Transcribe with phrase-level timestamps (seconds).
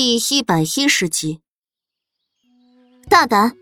[0.00, 1.40] 第一百一十集，
[3.08, 3.56] 大胆！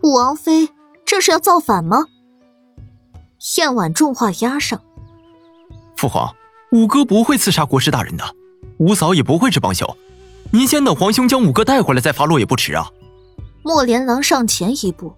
[0.00, 0.68] 武王妃
[1.04, 2.06] 这是要造反吗？
[3.56, 4.80] 燕婉重话压上。
[5.96, 6.32] 父皇，
[6.70, 8.24] 五哥不会刺杀国师大人的，
[8.78, 9.84] 五嫂也不会是帮凶。
[10.52, 12.88] 您先等皇兄将五哥带回来再发落也不迟啊。
[13.64, 15.12] 莫连郎上前一步，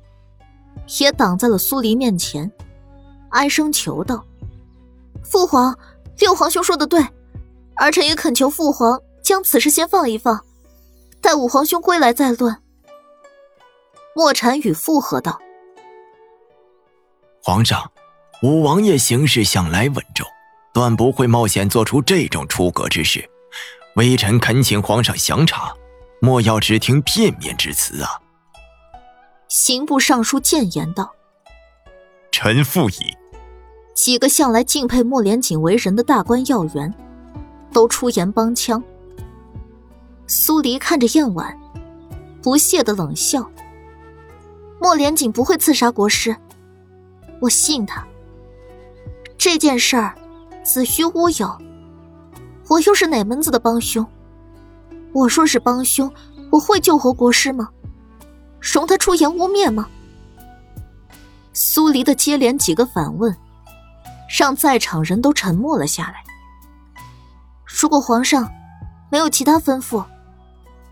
[0.99, 2.51] 也挡在了苏黎面前，
[3.33, 4.25] 哀声求道
[5.23, 5.79] ：“父皇，
[6.17, 7.07] 六皇兄说的对，
[7.77, 10.45] 儿臣也恳求父皇。”将此事先放一放，
[11.21, 12.57] 待五皇兄归来再论。
[14.15, 15.39] 莫禅雨附和道
[17.43, 17.93] ：“皇上，
[18.43, 20.27] 五王爷行事向来稳重，
[20.73, 23.29] 断不会冒险做出这种出格之事。
[23.97, 25.73] 微臣恳请皇上详查，
[26.21, 28.21] 莫要只听片面之词啊。”
[29.49, 31.15] 刑部尚书谏言道
[32.33, 33.17] ：“臣附议。”
[33.95, 36.95] 几个向来敬佩莫连锦为人的大官要员，
[37.73, 38.83] 都出言帮腔。
[40.31, 41.59] 苏黎看着燕婉，
[42.43, 43.51] 不屑的冷笑
[44.79, 46.37] ：“莫连锦不会刺杀国师，
[47.41, 48.07] 我信他。
[49.39, 50.15] 这件事儿
[50.63, 51.59] 子虚乌有，
[52.69, 54.07] 我又是哪门子的帮凶？
[55.15, 56.13] 我若是帮凶，
[56.53, 57.71] 我会救活国师吗？
[58.61, 59.89] 容他出言污蔑吗？”
[61.55, 63.35] 苏黎的接连几个反问，
[64.39, 66.23] 让在场人都沉默了下来。
[67.65, 68.47] 如果皇上
[69.11, 70.05] 没有其他吩咐，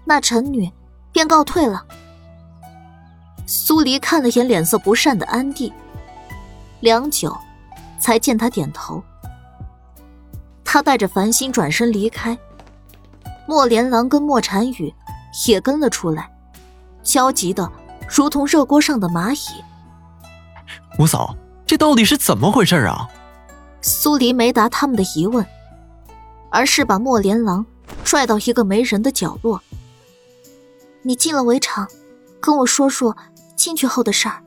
[0.06, 0.72] 那臣女
[1.12, 1.84] 便告退了。
[3.46, 5.72] 苏黎看了眼脸色不善的安帝，
[6.80, 7.36] 良久，
[8.00, 9.02] 才见他点头。
[10.64, 12.38] 他带着繁星转身离开，
[13.46, 14.94] 莫连郎跟莫禅雨
[15.46, 16.30] 也跟了出来，
[17.02, 17.70] 焦急的
[18.08, 19.62] 如同热锅上的蚂蚁。
[20.98, 23.08] 五嫂，这到底是怎么回事啊？
[23.80, 25.44] 苏黎没答他们的疑问，
[26.50, 27.64] 而是把莫连郎
[28.04, 29.62] 拽到一个没人的角落。
[31.06, 31.88] 你进了围场，
[32.40, 33.16] 跟我说说
[33.54, 34.42] 进去后的事儿。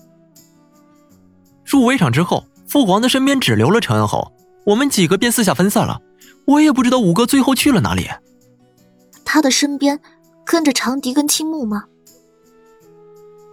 [1.64, 4.34] 入围场之后，父皇的身边只留了陈恩侯，
[4.66, 6.02] 我们几个便四下分散了。
[6.44, 8.10] 我也不知道五哥最后去了哪里。
[9.24, 9.98] 他的身边
[10.44, 11.86] 跟着长笛跟青木吗？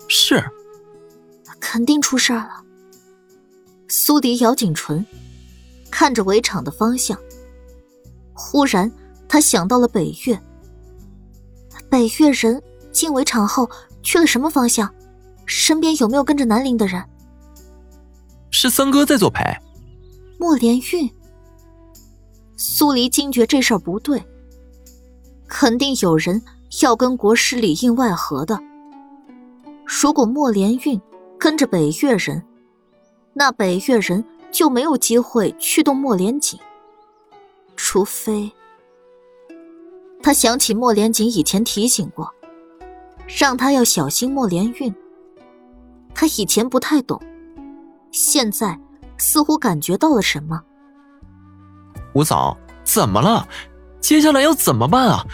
[0.08, 0.44] 是。
[1.60, 2.64] 肯定出事儿了。
[3.86, 5.06] 苏迪咬紧唇，
[5.92, 7.16] 看着围场的方向。
[8.32, 8.90] 忽然，
[9.28, 10.42] 他想到了北岳。
[11.88, 12.60] 北岳人。
[12.96, 13.70] 进围场后
[14.02, 14.90] 去了什么方向？
[15.44, 17.04] 身边有没有跟着南陵的人？
[18.50, 19.44] 是三哥在作陪。
[20.38, 21.08] 莫连运。
[22.56, 24.24] 苏黎惊觉这事儿不对，
[25.46, 26.42] 肯定有人
[26.80, 28.58] 要跟国师里应外合的。
[29.84, 30.98] 如果莫连运
[31.38, 32.42] 跟着北越人，
[33.34, 36.58] 那北越人就没有机会去动莫连锦。
[37.76, 38.50] 除非……
[40.22, 42.32] 他想起莫连锦以前提醒过。
[43.26, 44.94] 让他要小心莫连运。
[46.14, 47.20] 他以前不太懂，
[48.10, 48.78] 现在
[49.18, 50.62] 似乎感觉到了什么。
[52.14, 53.46] 五嫂，怎么了？
[54.00, 55.26] 接下来要怎么办啊？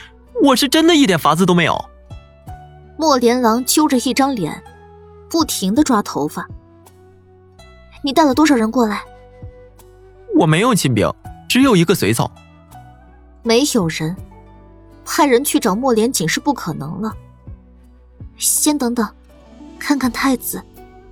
[0.43, 1.79] 我是真的一点法子都没有。
[2.99, 4.63] 莫连郎揪着一张脸，
[5.31, 6.49] 不停的抓头发。
[8.03, 9.03] 你带了多少人过来？
[10.35, 11.09] 我没有亲兵，
[11.49, 12.29] 只有一个随从。
[13.45, 14.17] 没有人，
[15.05, 17.13] 派人去找莫连锦是不可能了。
[18.43, 19.09] 先等等，
[19.79, 20.61] 看看太子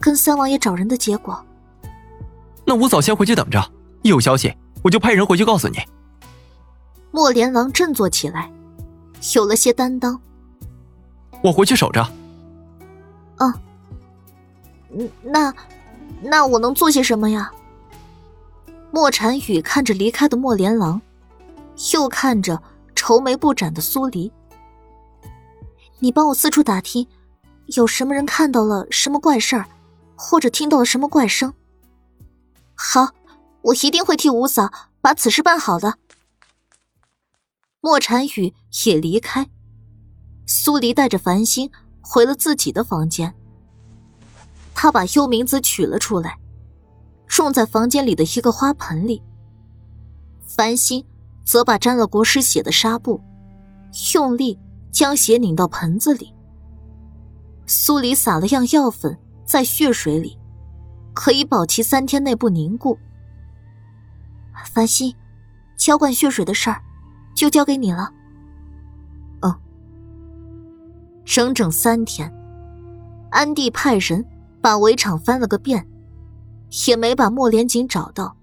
[0.00, 1.40] 跟三王爷找人的结果。
[2.64, 4.52] 那五嫂先回去等着，一有消息
[4.82, 5.78] 我就派人回去告诉你。
[7.12, 8.50] 莫连郎振作起来，
[9.34, 10.20] 有了些担当。
[11.42, 12.06] 我回去守着。
[13.38, 13.52] 嗯，
[15.22, 15.54] 那
[16.22, 17.50] 那我能做些什么呀？
[18.90, 21.00] 莫禅雨看着离开的莫连郎，
[21.92, 22.60] 又看着
[22.94, 24.32] 愁眉不展的苏黎。
[26.00, 27.06] 你帮我四处打听。
[27.76, 29.68] 有什么人看到了什么怪事儿，
[30.16, 31.52] 或者听到了什么怪声？
[32.74, 33.10] 好，
[33.62, 35.96] 我一定会替五嫂把此事办好的。
[37.80, 38.52] 莫禅雨
[38.84, 39.48] 也离开，
[40.46, 41.70] 苏黎带着繁星
[42.00, 43.34] 回了自己的房间。
[44.74, 46.38] 他把幽冥子取了出来，
[47.28, 49.22] 种在房间里的一个花盆里。
[50.44, 51.04] 繁星
[51.44, 53.20] 则把沾了国师血的纱布，
[54.14, 54.58] 用力
[54.90, 56.34] 将血拧到盆子里。
[57.72, 60.36] 苏黎撒了样药粉在血水里，
[61.14, 62.98] 可以保其三天内不凝固。
[64.64, 65.14] 繁星，
[65.76, 66.82] 浇灌血水的事儿
[67.32, 68.12] 就交给你了。
[69.42, 69.56] 哦，
[71.24, 72.28] 整整三天，
[73.30, 74.26] 安帝派人
[74.60, 75.86] 把围场翻了个遍，
[76.88, 78.36] 也没把莫连锦找到。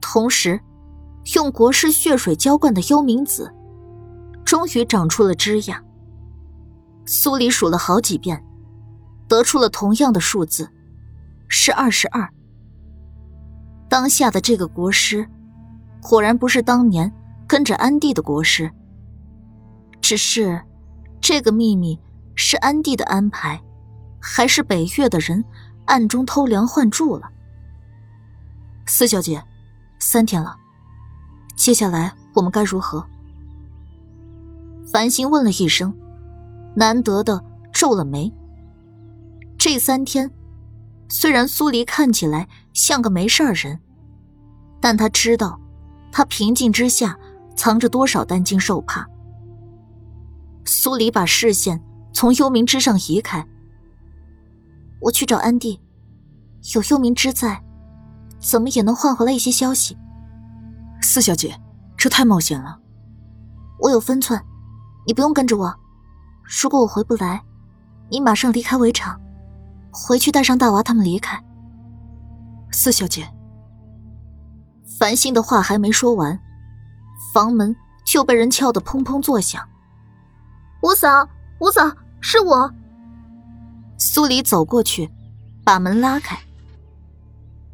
[0.00, 0.60] 同时，
[1.36, 3.54] 用国师血水浇灌的幽冥子，
[4.44, 5.80] 终于长出了枝桠。
[7.04, 8.44] 苏黎数了好几遍，
[9.28, 10.70] 得出了同样的数字，
[11.48, 12.28] 是二十二。
[13.88, 15.28] 当下的这个国师，
[16.00, 17.12] 果然不是当年
[17.46, 18.70] 跟着安帝的国师。
[20.00, 20.60] 只是，
[21.20, 21.98] 这个秘密
[22.34, 23.62] 是安帝的安排，
[24.20, 25.44] 还是北岳的人
[25.86, 27.30] 暗中偷梁换柱了？
[28.86, 29.42] 四小姐，
[29.98, 30.56] 三天了，
[31.54, 33.06] 接下来我们该如何？
[34.90, 35.94] 繁星问了一声，
[36.74, 37.42] 难得的
[37.72, 38.32] 皱了眉。
[39.58, 40.30] 这三天，
[41.08, 43.78] 虽然苏黎看起来像个没事人，
[44.80, 45.60] 但他知道，
[46.10, 47.18] 他平静之下
[47.54, 49.06] 藏着多少担惊受怕。
[50.64, 51.82] 苏黎把视线
[52.12, 53.46] 从幽冥之上移开，
[55.00, 55.80] 我去找安迪，
[56.74, 57.62] 有幽冥之在，
[58.40, 59.96] 怎么也能换回来一些消息。
[61.00, 61.60] 四小姐，
[61.96, 62.80] 这太冒险了。
[63.80, 64.40] 我有分寸，
[65.06, 65.81] 你不用跟着我。
[66.42, 67.42] 如果我回不来，
[68.10, 69.20] 你马上离开围场，
[69.90, 71.42] 回去带上大娃他们离开。
[72.70, 73.28] 四小姐，
[74.98, 76.38] 繁星的话还没说完，
[77.32, 77.74] 房门
[78.04, 79.66] 就被人敲得砰砰作响。
[80.82, 81.28] 五嫂，
[81.60, 81.90] 五嫂，
[82.20, 82.72] 是我。
[83.98, 85.10] 苏黎走过去，
[85.64, 86.38] 把门拉开。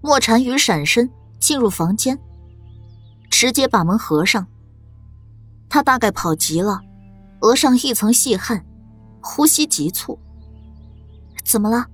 [0.01, 1.11] 莫禅雨闪身
[1.41, 2.19] 进入房间，
[3.31, 4.47] 直接把门合上。
[5.69, 6.81] 他大概跑急了，
[7.41, 8.65] 额上一层细汗，
[9.23, 10.19] 呼吸急促。
[11.45, 11.87] 怎么了？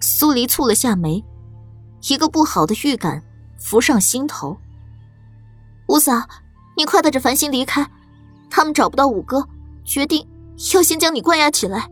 [0.00, 1.24] 苏黎蹙了下眉，
[2.08, 3.22] 一个不好的预感
[3.58, 4.56] 浮上心头。
[5.88, 6.12] 五嫂，
[6.76, 7.90] 你快带着繁星离开，
[8.50, 9.48] 他们找不到五哥。
[9.84, 10.24] 决定
[10.74, 11.90] 要先将你关押起来。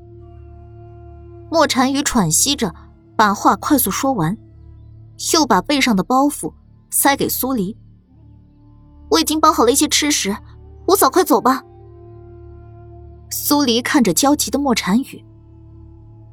[1.50, 2.72] 莫禅雨喘息着，
[3.16, 4.38] 把话快速说完，
[5.34, 6.52] 又把背上的包袱
[6.90, 7.76] 塞给苏黎。
[9.10, 10.36] 我已经包好了一些吃食，
[10.86, 11.64] 五嫂快走吧。
[13.30, 15.24] 苏黎看着焦急的莫禅雨，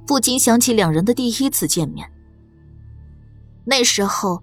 [0.05, 2.11] 不禁想起两人的第一次见面。
[3.65, 4.41] 那时候，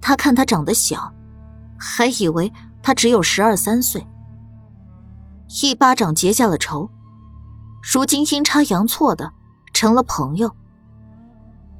[0.00, 1.12] 他看他长得小，
[1.76, 4.06] 还以为他只有十二三岁。
[5.62, 6.88] 一巴掌结下了仇，
[7.82, 9.32] 如今阴差阳错的
[9.72, 10.54] 成了朋友。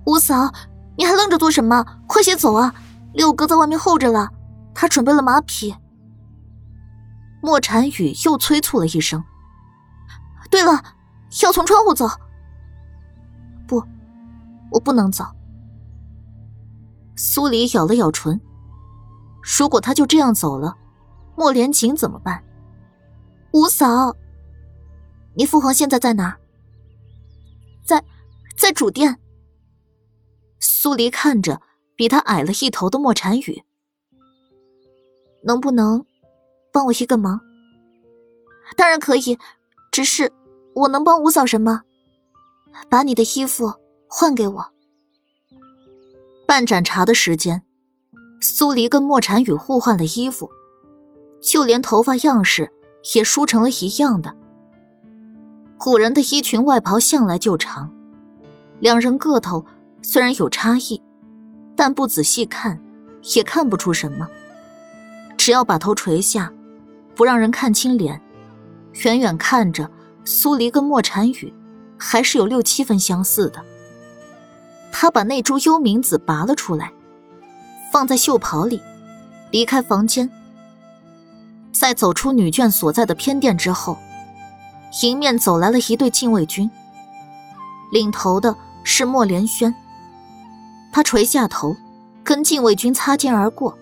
[0.06, 0.52] 五嫂，
[0.96, 1.84] 你还愣着做什么？
[2.08, 2.74] 快些走啊！
[3.12, 4.30] 六哥在外面候着了，
[4.74, 5.74] 他准备了马匹。
[7.40, 9.22] 莫禅雨又催促了一声。
[10.50, 10.82] 对了，
[11.42, 12.06] 要从窗户走。
[13.66, 13.82] 不，
[14.70, 15.24] 我不能走。
[17.16, 18.40] 苏黎咬了咬唇，
[19.58, 20.76] 如果他就这样走了，
[21.34, 22.44] 莫连锦怎么办？
[23.52, 24.14] 五嫂，
[25.34, 26.36] 你父皇现在在哪？
[27.84, 28.04] 在，
[28.56, 29.18] 在主殿。
[30.58, 31.60] 苏黎看着
[31.96, 33.64] 比他矮了一头的莫禅雨，
[35.42, 36.04] 能不能
[36.72, 37.40] 帮我一个忙？
[38.76, 39.38] 当然可以，
[39.96, 40.30] 只是
[40.74, 41.80] 我能帮五嫂什么？
[42.90, 43.72] 把你的衣服
[44.06, 44.66] 换给我。
[46.46, 47.62] 半盏茶的时间，
[48.42, 50.50] 苏黎跟莫禅雨互换了衣服，
[51.40, 52.70] 就连头发样式。
[53.14, 54.36] 也梳成了一样的。
[55.78, 57.90] 古人的衣裙外袍向来就长，
[58.80, 59.64] 两人个头
[60.02, 61.00] 虽然有差异，
[61.74, 62.78] 但不仔细看
[63.34, 64.28] 也看不出什么。
[65.38, 66.52] 只要把头垂下，
[67.14, 68.20] 不让人看清脸，
[69.04, 69.90] 远远看着
[70.24, 71.52] 苏黎跟莫禅雨
[71.98, 73.62] 还是有六七分相似的。
[74.90, 76.92] 他把那株幽冥子拔了出来，
[77.92, 78.80] 放在袖袍里，
[79.50, 80.30] 离开房间。
[81.72, 83.98] 在走出女眷所在的偏殿之后，
[85.02, 86.70] 迎面走来了一队禁卫军。
[87.92, 89.74] 领头的是莫连轩。
[90.90, 91.76] 他垂下头，
[92.24, 93.76] 跟禁卫军擦肩而过。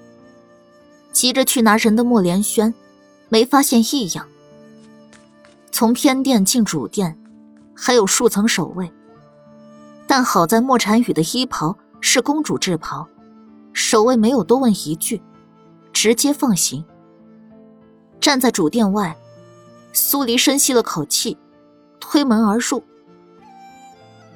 [1.13, 2.75] 急着去拿人的莫连轩，
[3.29, 4.27] 没发现异样。
[5.77, 7.19] 从偏殿进主殿，
[7.75, 8.93] 还有数层守卫。
[10.07, 13.09] 但好在莫禅雨的衣袍是公主制袍，
[13.73, 15.21] 守卫没有多问一句，
[15.93, 16.85] 直接放行。
[18.21, 19.17] 站在主殿外，
[19.93, 21.37] 苏黎深吸了口气，
[21.99, 22.81] 推门而入。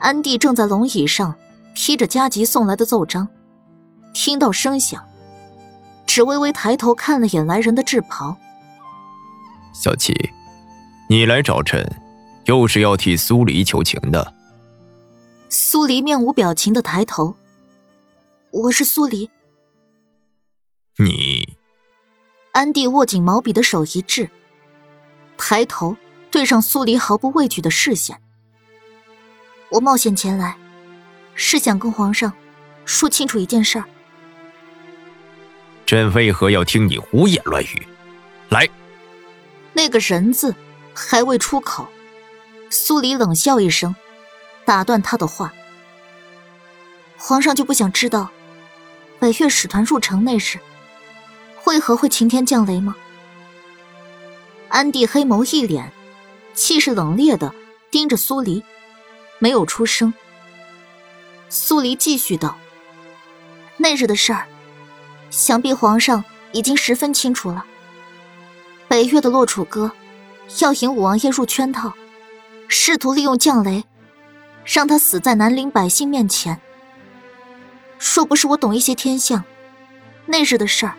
[0.01, 1.37] 安帝正在龙椅上
[1.73, 3.29] 披着加急送来的奏章，
[4.13, 5.01] 听到声响，
[6.05, 8.37] 只微微抬头看了眼来人的制袍。
[9.73, 10.13] 小七，
[11.11, 11.91] 你来找朕，
[12.45, 14.35] 又是要替苏黎求情的？
[15.49, 17.35] 苏黎面无表情的抬头
[18.53, 19.31] ：“我是苏黎。”
[21.01, 21.57] 你。
[22.53, 24.29] 安迪握紧毛笔的手一滞，
[25.39, 25.97] 抬头
[26.31, 28.21] 对上苏黎毫不畏惧的视线。
[29.71, 30.59] 我冒险前来，
[31.35, 32.31] 是想跟皇上
[32.85, 33.85] 说清楚一件事儿。
[35.87, 37.87] 朕为何要听你胡言乱语？
[38.51, 38.69] 来，
[39.73, 40.55] 那个人字
[41.01, 41.87] 还未出口，
[42.71, 43.95] 苏黎冷笑一声，
[44.65, 45.53] 打断他的话
[47.17, 48.31] ：“皇上就不想知道
[49.21, 50.59] 北岳使团入城那日，
[51.65, 52.97] 为何会晴天降雷吗？”
[54.69, 55.93] 安帝黑眸一脸，
[56.53, 57.55] 气势冷冽的
[57.93, 58.65] 盯着苏黎，
[59.39, 60.13] 没有出声。
[61.49, 62.59] 苏黎继续道
[63.79, 64.47] ：“那日的事儿，
[65.31, 67.65] 想必皇上已经十分清楚了。
[68.89, 69.93] 北岳的洛楚歌
[70.61, 71.93] 要引武王爷入圈套，
[72.69, 73.85] 试图利用降雷，
[74.65, 76.61] 让他死在南陵百姓面前。
[77.99, 79.45] 若不是我懂一些天象，
[80.27, 80.95] 那日的事儿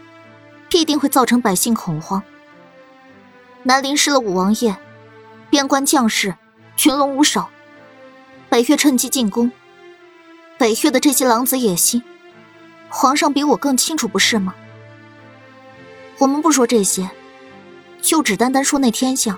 [0.70, 2.22] 必定会造成百姓恐慌。
[3.64, 4.78] 南陵失了武王爷，
[5.50, 6.36] 边关将士
[6.78, 7.48] 群龙无首，
[8.50, 9.52] 北岳趁机进攻。”
[10.60, 12.04] 北岳的这些狼子野心，
[12.90, 14.54] 皇上比我更清楚，不是吗？
[16.18, 17.10] 我们不说这些，
[18.02, 19.38] 就只单单说那天象。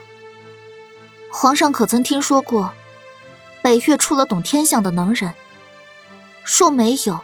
[1.32, 2.74] 皇上可曾听说过，
[3.62, 5.34] 北岳出了懂天象的能人？
[6.44, 7.20] 若没有，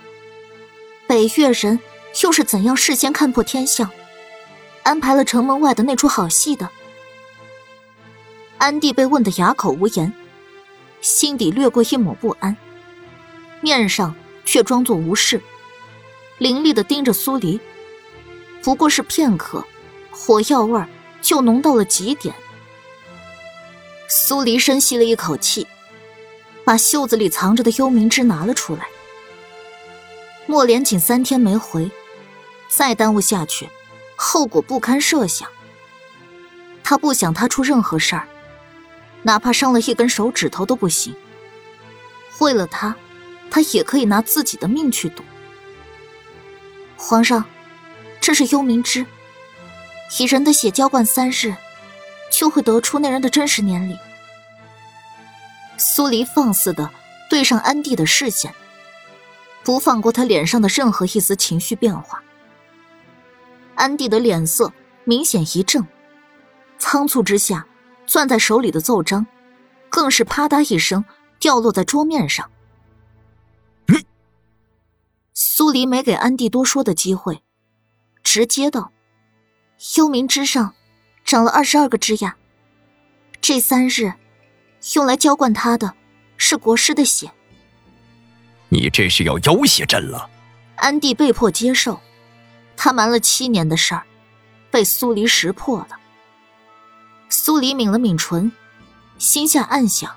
[1.07, 1.79] 北岳人
[2.23, 3.89] 又是怎样事先看破天象，
[4.83, 6.69] 安排了城门外的那出好戏的？
[8.57, 10.13] 安帝被问得哑口无言，
[11.01, 12.55] 心底掠过一抹不安。
[13.61, 14.15] 面上
[14.45, 15.41] 却装作无事，
[16.37, 17.59] 凌厉的盯着苏黎。
[18.63, 19.65] 不过是片刻，
[20.11, 20.87] 火药味儿
[21.27, 22.33] 就浓到了极点。
[24.07, 25.67] 苏黎深吸了一口气，
[26.63, 28.87] 把袖子里藏着的幽冥枝拿了出来。
[30.45, 31.91] 莫连锦三天没回，
[32.69, 33.69] 再耽误下去，
[34.15, 35.49] 后果不堪设想。
[36.81, 38.25] 他不想他出任何事儿，
[39.23, 41.13] 哪怕伤了一根手指头都不行。
[42.39, 42.95] 为了他。
[43.49, 45.23] 他也可以拿自己的命去赌。
[46.97, 47.45] 皇上，
[48.19, 49.05] 这是幽冥之，
[50.19, 51.55] 以人的血浇灌三日，
[52.31, 53.97] 就会得出那人的真实年龄。
[55.77, 56.89] 苏黎放肆的
[57.29, 58.53] 对上安帝的视线，
[59.63, 62.23] 不放过他脸上的任何一丝情绪变化。
[63.75, 64.73] 安帝的脸色
[65.03, 65.85] 明显一正，
[66.79, 67.67] 仓促之下，
[68.07, 69.27] 攥在手里的奏章，
[69.89, 71.05] 更是啪嗒一声
[71.39, 72.49] 掉落在桌面上。
[75.33, 77.43] 苏黎没给安帝多说的机会，
[78.23, 78.91] 直接道
[79.95, 80.73] ：“幽冥之上
[81.23, 82.33] 长了二十二个枝桠，
[83.39, 84.13] 这三日
[84.95, 85.93] 用来浇灌他的，
[86.35, 87.31] 是国师的血。
[88.69, 90.29] 你这是要要挟朕了？”
[90.77, 91.99] 安帝被迫接受，
[92.75, 94.03] 他瞒了七年的事儿，
[94.69, 95.89] 被苏黎识破了。
[97.29, 98.51] 苏黎抿了抿唇，
[99.17, 100.15] 心下暗想：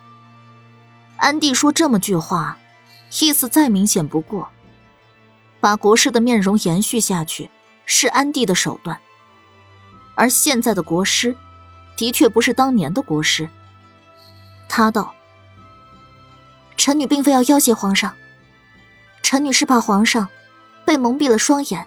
[1.16, 2.58] 安帝说这么句话，
[3.20, 4.48] 意思再明显不过。
[5.60, 7.50] 把国师的面容延续下去，
[7.84, 8.98] 是安帝的手段。
[10.14, 11.36] 而现在的国师，
[11.96, 13.48] 的确不是当年的国师。
[14.68, 15.14] 他道
[16.76, 18.14] ：“臣女并非要要挟皇上，
[19.22, 20.28] 臣女是怕皇上
[20.84, 21.86] 被蒙蔽了双眼，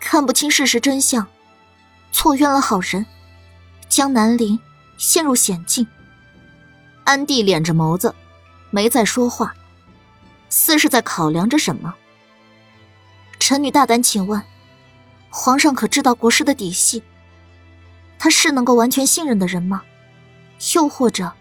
[0.00, 1.26] 看不清事实真相，
[2.12, 3.04] 错冤了好人，
[3.88, 4.58] 将南陵
[4.98, 5.86] 陷入险境。”
[7.04, 8.14] 安帝敛着眸子，
[8.70, 9.54] 没再说话，
[10.48, 11.94] 似是在考量着什么。
[13.38, 14.42] 臣女大胆请问，
[15.30, 17.02] 皇上可知道国师的底细？
[18.18, 19.82] 他是能够完全信任的人吗？
[20.74, 21.32] 又或者，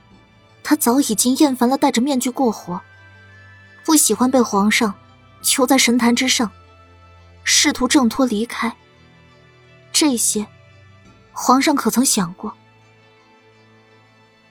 [0.63, 2.81] 他早已经厌烦了戴着面具过活，
[3.83, 4.93] 不喜欢被皇上
[5.41, 6.51] 囚在神坛之上，
[7.43, 8.75] 试图挣脱离开？
[9.93, 10.45] 这些，
[11.31, 12.53] 皇上可曾想过？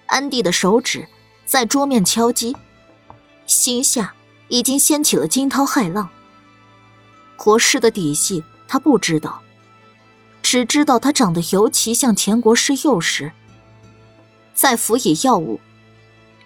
[0.07, 1.07] 安帝的手指
[1.45, 2.57] 在桌面敲击，
[3.47, 4.15] 心下
[4.49, 6.09] 已经掀起了惊涛骇浪。
[7.37, 9.43] 国师的底细他不知道，
[10.55, 13.33] 只知道他长得尤其像前国师幼时。
[14.55, 15.59] 再辅以药物，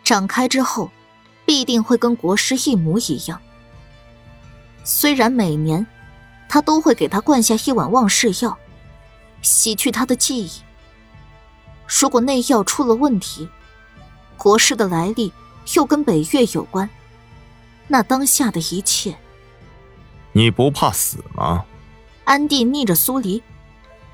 [0.02, 0.90] 长开之后，
[1.44, 3.38] 必定会跟国师一模一样。
[4.82, 5.86] 虽然每年，
[6.48, 8.56] 他都会给他灌下一碗忘事药，
[9.42, 10.50] 洗去他的记忆。
[11.86, 13.46] 如果那药出了问题，
[14.38, 15.30] 国师的来历
[15.74, 16.88] 又跟北岳有关，
[17.86, 19.14] 那当下的一切。
[20.32, 21.66] 你不怕死吗？
[22.24, 23.42] 安帝逆着苏黎，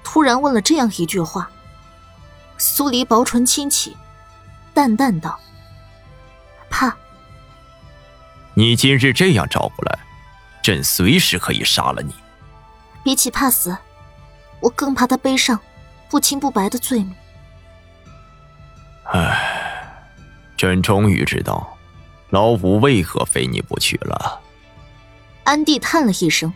[0.04, 1.50] 突然问了这样一句话。
[2.56, 3.96] 苏黎薄唇轻启，
[4.72, 5.40] 淡淡道
[6.70, 6.96] ：“怕。”
[8.54, 9.98] 你今日这样找过来，
[10.62, 12.14] 朕随时可以杀了你。
[13.02, 13.76] 比起怕死，
[14.60, 15.58] 我更怕他背上
[16.08, 17.12] 不清不白的罪名。
[19.12, 19.92] 唉，
[20.56, 21.76] 朕终于知道，
[22.30, 24.40] 老五为何非你不娶了。
[25.42, 26.52] 安帝叹了一声，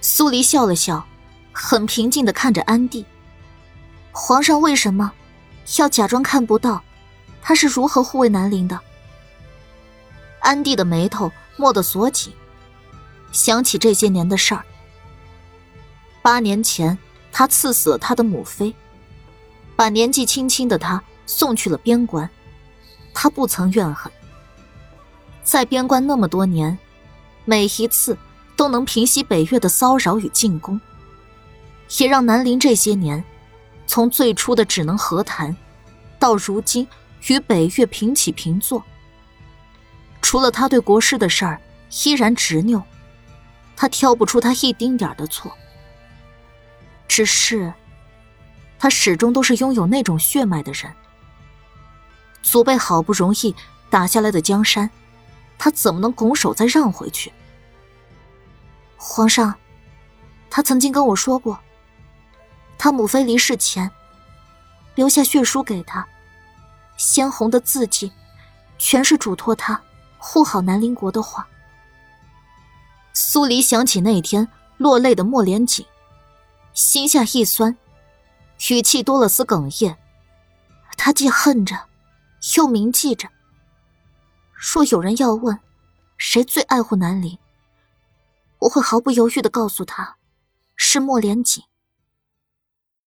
[0.00, 1.06] 苏黎笑了笑，
[1.52, 3.04] 很平静的看着安帝。
[4.10, 5.12] 皇上为什么
[5.78, 6.82] 要假装看不到？
[7.40, 8.78] 他是如何护卫南陵的？
[10.40, 12.32] 安帝的眉头蓦地锁紧，
[13.32, 14.64] 想起这些年的事儿。
[16.20, 16.96] 八年前，
[17.32, 18.74] 他赐死了他的母妃，
[19.74, 22.28] 把年纪轻轻的他送去了边关。
[23.12, 24.10] 他不曾怨恨，
[25.42, 26.78] 在边关那么多年，
[27.44, 28.16] 每一次
[28.56, 30.80] 都能平息北越的骚扰与进攻，
[31.98, 33.22] 也让南陵这些年，
[33.86, 35.54] 从最初的只能和谈，
[36.18, 36.86] 到如今
[37.28, 38.82] 与北越平起平坐。
[40.20, 41.60] 除了他对国师的事儿
[42.04, 42.82] 依然执拗，
[43.76, 45.52] 他挑不出他一丁点的错。
[47.06, 47.72] 只是，
[48.78, 50.90] 他始终都是拥有那种血脉的人。
[52.42, 53.54] 祖辈好不容易
[53.90, 54.90] 打下来的江山，
[55.58, 57.30] 他怎么能拱手再让回去？
[58.96, 59.54] 皇上，
[60.48, 61.60] 他曾经跟我说过，
[62.82, 63.88] 他母妃离世前
[64.96, 66.04] 留下血书给他，
[66.96, 68.10] 鲜红的字迹，
[68.76, 69.80] 全是嘱托他
[70.18, 71.46] 护好南陵国的话。
[73.12, 74.48] 苏黎想起那天
[74.78, 75.86] 落泪的莫连锦，
[76.74, 77.78] 心下一酸，
[78.68, 79.96] 语气多了丝哽咽。
[80.96, 81.86] 他既恨着。
[82.56, 83.28] 又铭记着。
[84.56, 85.56] 若有人要问，
[86.18, 87.38] 谁最爱护南陵，
[88.58, 90.16] 我会毫不犹豫的告诉他，
[90.74, 91.62] 是莫连锦。